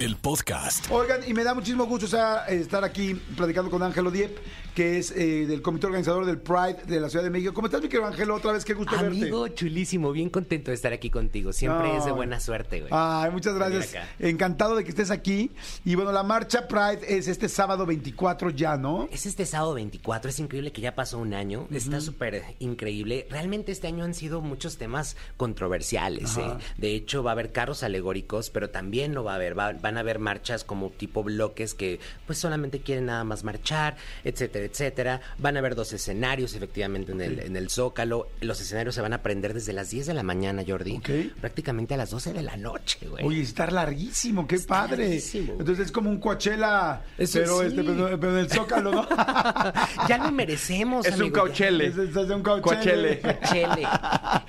[0.00, 0.90] el podcast.
[0.90, 4.36] Oigan, y me da muchísimo gusto o sea, estar aquí platicando con Ángelo Diep,
[4.74, 7.54] que es eh, del comité organizador del Pride de la Ciudad de México.
[7.54, 8.34] ¿Cómo estás, mi querido Ángelo?
[8.34, 9.56] Otra vez, qué gusto Amigo verte.
[9.56, 11.52] chulísimo, bien contento de estar aquí contigo.
[11.52, 11.98] Siempre No.
[11.98, 12.90] es de buena suerte, güey.
[12.92, 13.94] Ay, muchas gracias.
[14.18, 15.52] Encantado de que estés aquí.
[15.84, 19.08] Y bueno, la marcha Pride es este sábado 24 ya, ¿no?
[19.12, 23.26] Es este sábado 24, es increíble que ya pasó un año, está súper increíble.
[23.30, 26.36] Realmente este año han sido muchos temas controversiales.
[26.36, 26.52] ¿eh?
[26.78, 29.98] De hecho, va a haber carros alegóricos, pero también no va a haber, va- van
[29.98, 35.20] a haber marchas como tipo bloques que pues solamente quieren nada más marchar, etcétera, etcétera.
[35.38, 38.28] Van a haber dos escenarios efectivamente en el, en el Zócalo.
[38.40, 40.96] Los escenarios se van a prender desde las 10 de la mañana, Jordi.
[40.96, 41.10] Ok.
[41.40, 43.24] Prácticamente a las 12 de la noche, güey.
[43.26, 45.04] Oye, estar larguísimo, qué Está padre.
[45.04, 45.52] larguísimo.
[45.58, 47.66] Entonces es como un Coachella, Eso pero, sí.
[47.66, 49.06] este, pero, pero en el Zócalo, ¿no?
[50.08, 51.40] ya lo merecemos, Es un amigo.
[51.40, 51.86] Coachelle.
[51.88, 52.62] Es, es- es un Coachella.
[52.62, 53.20] Coachelle.
[53.50, 53.88] Chele.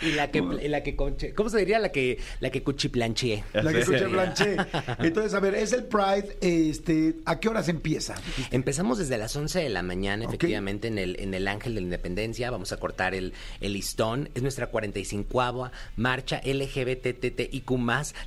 [0.02, 1.80] Y la que, y la que conche- ¿cómo se diría?
[1.80, 3.44] La que, la que cuchiplanché.
[3.54, 4.56] La que escuché Blanché.
[5.26, 8.14] Entonces, a ver, es el Pride, este, ¿a qué horas empieza?
[8.52, 11.86] Empezamos desde las 11 de la mañana, efectivamente, en el, en el Ángel de la
[11.86, 12.52] Independencia.
[12.52, 14.30] Vamos a cortar el, el listón.
[14.36, 17.72] Es nuestra 45 marcha LGBTTIQ.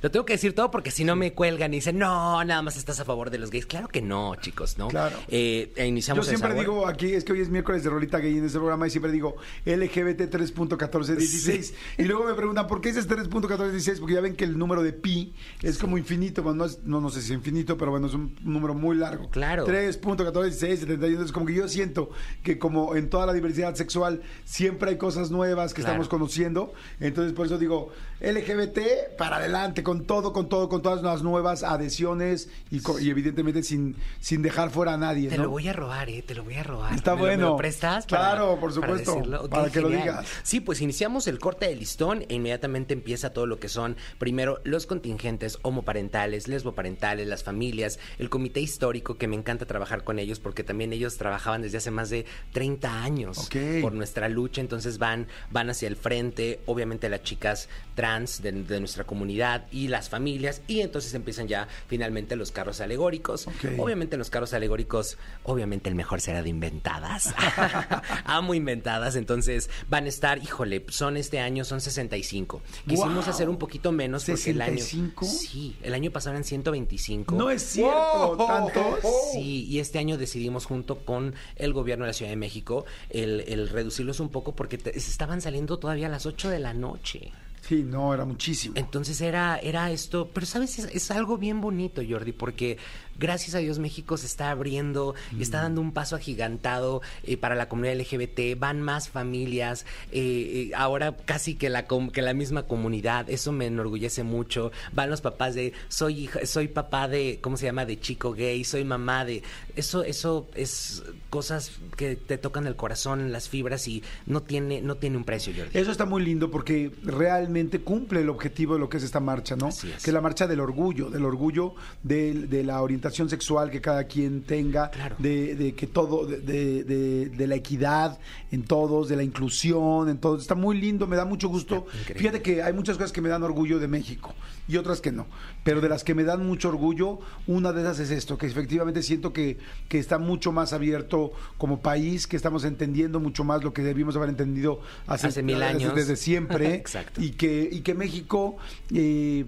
[0.01, 2.75] Lo tengo que decir todo porque si no me cuelgan y dicen, no, nada más
[2.75, 3.65] estás a favor de los gays.
[3.65, 4.89] Claro que no, chicos, ¿no?
[4.89, 5.15] Claro.
[5.29, 8.19] Eh, e Yo iniciamos el siempre digo aquí, es que hoy es miércoles de Rolita
[8.19, 11.73] Gay en este programa y siempre digo LGBT 3.1416.
[11.97, 13.99] Y luego me preguntan, ¿por qué dices 3.1416?
[14.01, 16.99] Porque ya ven que el número de pi es como infinito, bueno, no, es- no,
[16.99, 19.29] no sé si infinito, pero bueno, es un número muy largo.
[19.29, 19.65] Claro.
[19.65, 21.07] 3.1416, 71.
[21.07, 22.09] Entonces, como que yo siento
[22.43, 25.93] que como en toda la diversidad sexual siempre hay cosas nuevas que Claro.
[25.93, 26.73] estamos conociendo.
[26.99, 27.89] Entonces, por eso digo,
[28.21, 33.95] LGBT para adelante, con todo, con todo, con todas las nuevas adhesiones y, evidentemente sin,
[34.19, 35.29] sin dejar fuera a nadie.
[35.29, 35.43] Te ¿no?
[35.43, 36.93] lo voy a robar, eh, te lo voy a robar.
[36.93, 37.49] Está ¿Me lo- ¿Me bueno.
[37.51, 38.05] lo prestas?
[38.07, 39.49] Claro, por para supuesto, decirlo?
[39.49, 40.25] Para que lo digas.
[40.43, 44.59] Sí, pues iniciamos el corte de listón e inmediatamente empieza todo lo que son, primero,
[44.63, 50.39] los contingentes homoparentales, lesboparentales, las familias, el comité histórico, que me encanta trabajar con ellos
[50.39, 53.55] porque también ellos trabajaban desde hace más de 30 años Ok.
[53.81, 58.79] por nuestra lucha, entonces van, van hacia el frente, obviamente las chicas trans de, de
[58.79, 63.47] nuestra comunidad y las familias, y entonces empiezan ya finalmente los carros alegóricos.
[63.47, 63.65] Ok.
[63.77, 67.33] Obviamente los carros alegóricos, obviamente el mejor será de inventadas.
[68.25, 72.61] Amo inventadas, entonces van a estar, híjole, son este año, son 65.
[72.87, 74.77] Quisimos hacer un poquito menos porque el año...
[74.77, 75.25] ¿65?
[75.25, 77.35] Sí, el año pasado eran 125.
[77.35, 78.99] No es cierto, tantos.
[79.33, 83.41] Sí, y este año decidimos junto con el gobierno de la Ciudad de México el,
[83.47, 86.73] el reducirlos un poco porque te- se estaban saliendo todavía a las 8 de la
[86.73, 87.31] noche.
[87.61, 88.75] Sí, no, era muchísimo.
[88.77, 92.77] Entonces era, era esto, pero sabes, es, es algo bien bonito, Jordi, porque
[93.19, 97.53] gracias a Dios México se está abriendo y está dando un paso agigantado eh, para
[97.53, 102.63] la comunidad LGBT, van más familias, eh, eh, ahora casi que la, que la misma
[102.63, 107.57] comunidad, eso me enorgullece mucho, van los papás de, soy hija, soy papá de, ¿cómo
[107.57, 109.43] se llama?, de chico gay, soy mamá de,
[109.75, 114.95] eso, eso es cosas que te tocan el corazón, las fibras y no tiene, no
[114.95, 115.77] tiene un precio, Jordi.
[115.77, 117.48] Eso está muy lindo porque realmente
[117.83, 119.67] cumple el objetivo de lo que es esta marcha, ¿no?
[119.67, 120.03] Así es.
[120.03, 121.73] Que es la marcha del orgullo, del orgullo
[122.03, 125.15] de, de la orientación sexual que cada quien tenga, Claro.
[125.19, 128.19] de, de que todo, de, de- la equidad
[128.51, 130.41] en todos, de la inclusión en todos.
[130.41, 131.85] Está muy lindo, me da mucho gusto.
[131.99, 132.15] Increíble.
[132.19, 134.33] Fíjate que hay muchas cosas que me dan orgullo de México
[134.67, 135.25] y otras que no.
[135.63, 139.01] Pero de las que me dan mucho orgullo, una de esas es esto, que efectivamente
[139.01, 139.57] siento que,
[139.87, 144.15] que está mucho más abierto como país, que estamos entendiendo mucho más lo que debimos
[144.15, 145.95] haber entendido hace, Hace mil años.
[145.95, 146.75] Desde, siempre.
[146.75, 147.21] Exacto.
[147.21, 148.57] Y que, y que México...
[148.93, 149.45] eh,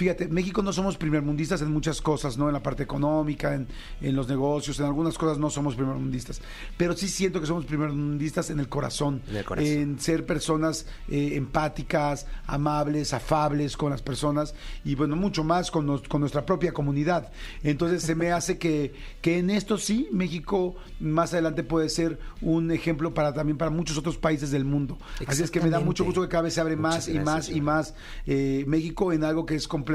[0.00, 2.46] Fíjate, México no somos primermundistas en muchas cosas, ¿no?
[2.48, 3.66] En la parte económica, en,
[4.00, 6.40] en los negocios, en algunas cosas no somos primermundistas.
[6.78, 9.20] Pero sí siento que somos primermundistas en el corazón.
[9.28, 9.70] En el corazón.
[9.70, 14.54] En ser personas eh, empáticas, amables, afables con las personas
[14.86, 17.30] y bueno, mucho más con, nos- con nuestra propia comunidad.
[17.62, 22.70] Entonces se me hace que, que en esto sí, México más adelante puede ser un
[22.70, 24.96] ejemplo para también para muchos otros países del mundo.
[25.26, 27.18] Así es que me da mucho gusto que cada vez se abre Muchas más y
[27.18, 27.94] más y más
[28.26, 29.89] eh, México en algo que es completamente,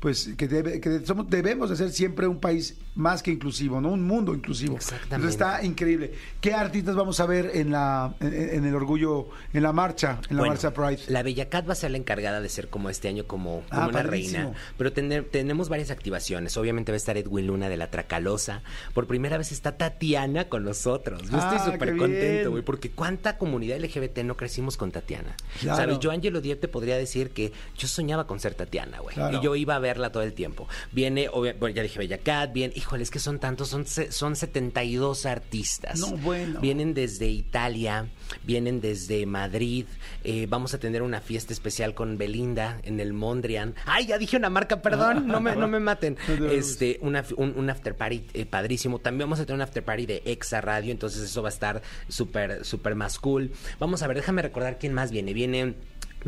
[0.00, 3.90] pues, que, debe, que somos, debemos de ser siempre un país más que inclusivo, ¿no?
[3.90, 4.76] Un mundo inclusivo.
[4.76, 5.14] Exactamente.
[5.14, 6.12] Entonces está increíble.
[6.40, 10.36] ¿Qué artistas vamos a ver en la en, en el orgullo, en la marcha, en
[10.36, 11.00] la Bueno, marcha Pride?
[11.08, 13.82] La Bella Cat va a ser la encargada de ser como este año como, como
[13.82, 14.38] Ah, una padrísimo.
[14.44, 14.58] reina.
[14.76, 16.56] Pero tener- tenemos varias activaciones.
[16.56, 18.62] Obviamente va a estar Edwin Luna de la Tracalosa.
[18.94, 21.22] Por primera vez está Tatiana con nosotros.
[21.30, 25.36] Yo Ah, estoy qué súper contento, güey, porque cuánta comunidad LGBT no crecimos con Tatiana.
[25.60, 25.76] Claro.
[25.76, 25.98] ¿Sabes?
[26.00, 29.28] Yo, Angelo Diep, te podría decir que yo soñaba con ser Tatiana, buena, güey.
[29.30, 29.38] Claro.
[29.38, 30.68] Y yo iba a verla todo el tiempo.
[30.92, 35.26] Viene, bueno, ya dije Bella Cat, bien, híjole, es que son tantos, son, son 72
[35.26, 36.00] artistas.
[36.00, 36.60] No, bueno.
[36.60, 38.08] Vienen desde Italia,
[38.44, 39.86] vienen desde Madrid.
[40.24, 43.74] eh, vamos a tener una fiesta especial con Belinda en el Mondrian.
[43.86, 46.16] Ay, ya dije una marca, perdón, no me, no me maten.
[46.50, 48.98] Este, una- un, un after party eh, padrísimo.
[48.98, 51.82] También vamos a tener un after party de Exa Radio, entonces eso va a estar
[52.08, 53.52] súper, súper más cool.
[53.78, 55.32] Vamos a ver, déjame recordar quién más viene.
[55.32, 55.74] Viene.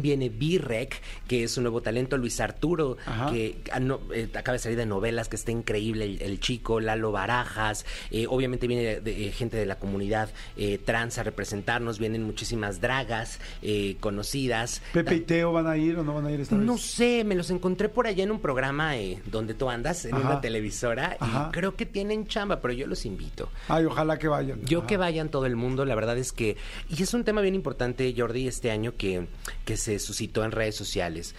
[0.00, 3.30] Viene B-Rec, que es un nuevo talento, Luis Arturo, Ajá.
[3.30, 6.80] que ah, no, eh, acaba de salir de novelas, que está increíble el, el chico,
[6.80, 11.22] Lalo Barajas, eh, obviamente viene de, de, eh, gente de la comunidad eh, trans a
[11.22, 14.82] representarnos, vienen muchísimas dragas eh, conocidas.
[14.92, 16.64] Pepe y Teo van a ir o no van a ir esta vez.
[16.64, 18.94] No sé, me los encontré por allá en un programa
[19.26, 20.28] donde tú andas, en Ajá.
[20.28, 21.48] una televisora, Ajá.
[21.48, 23.48] y creo que tienen chamba, pero yo los invito.
[23.68, 24.64] Ay, ojalá que vayan.
[24.64, 26.56] Yo que vayan todo el mundo, la verdad es que...
[26.88, 29.26] Y es un tema bien importante, Jordi, este año que,
[29.64, 31.34] que se suscitó en redes sociales.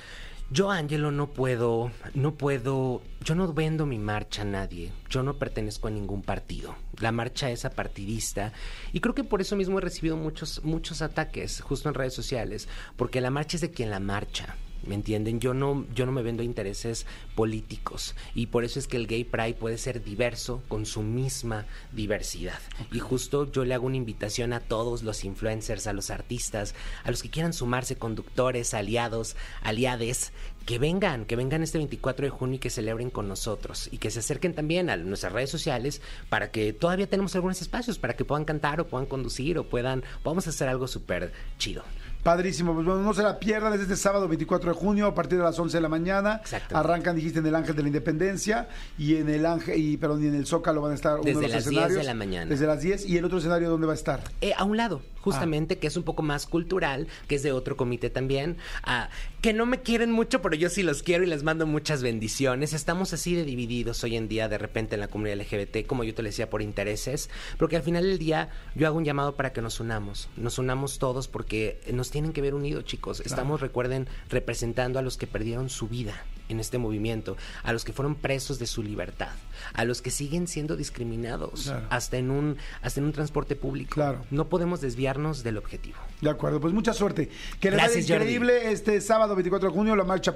[0.53, 5.37] Yo, Angelo, no puedo, no puedo, yo no vendo mi marcha a nadie, yo no
[5.37, 6.75] pertenezco a ningún partido.
[6.99, 8.51] La marcha es apartidista
[8.91, 12.67] y creo que por eso mismo he recibido muchos, muchos ataques justo en redes sociales,
[12.97, 14.57] porque la marcha es de quien la marcha.
[14.85, 15.39] ¿Me entienden?
[15.39, 17.05] Yo no, yo no me vendo a intereses
[17.35, 21.65] políticos y por eso es que el Gay Pride puede ser diverso con su misma
[21.91, 22.59] diversidad.
[22.91, 26.73] Y justo yo le hago una invitación a todos los influencers, a los artistas,
[27.03, 30.31] a los que quieran sumarse, conductores, aliados, aliades,
[30.65, 34.11] que vengan, que vengan este 24 de junio y que celebren con nosotros y que
[34.11, 38.25] se acerquen también a nuestras redes sociales para que todavía tenemos algunos espacios para que
[38.25, 41.83] puedan cantar o puedan conducir o puedan, podamos hacer algo súper chido.
[42.23, 45.39] Padrísimo, pues bueno, no se la pierdan, es este sábado 24 de junio a partir
[45.39, 46.41] de las 11 de la mañana.
[46.71, 50.27] Arrancan, dijiste, en el Ángel de la Independencia y en el Ángel, y, perdón, y
[50.27, 52.05] en el Zócalo van a estar uno Desde de los las 10 de escenarios.
[52.05, 52.45] la mañana.
[52.51, 54.21] Desde las 10 y el otro escenario ¿dónde va a estar?
[54.41, 55.17] Eh, a un lado, Ah.
[55.23, 59.09] justamente, que es un poco más cultural, que es de otro comité también, ah,
[59.41, 62.73] que no me quieren mucho, pero yo sí los quiero y les mando muchas bendiciones.
[62.73, 66.13] Estamos así de divididos hoy en día, de repente, en la comunidad LGBT, como yo
[66.13, 69.61] te decía, por intereses, porque al final del día yo hago un llamado para que
[69.61, 73.21] nos unamos, nos unamos todos porque nos tienen que ver unidos, chicos.
[73.25, 76.13] Estamos, recuerden, representando a los que perdieron su vida
[76.49, 79.29] en este movimiento, a los que fueron presos de su libertad,
[79.73, 81.87] a los que siguen siendo discriminados, Claro.
[81.89, 83.93] hasta en un hasta en un transporte público.
[83.95, 84.25] Claro.
[84.31, 85.97] No podemos desviarnos del objetivo.
[86.19, 87.29] De acuerdo, pues mucha suerte.
[87.61, 88.33] Que les Gracias, vaya Jordi.
[88.35, 90.35] increíble este sábado 24 de junio la marcha